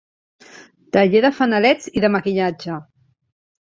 Taller 0.95 1.21
de 1.27 1.31
fanalets 1.41 1.91
i 2.01 2.03
de 2.07 2.13
maquillatge. 2.17 2.79